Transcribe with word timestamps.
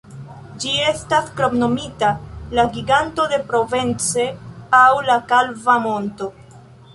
Ĝi 0.61 0.69
estas 0.91 1.27
kromnomita 1.41 2.09
la 2.59 2.65
Giganto 2.77 3.27
de 3.35 3.39
Provence 3.53 4.27
aŭ 4.79 4.87
la 5.11 5.19
kalva 5.35 5.77
monto. 5.87 6.33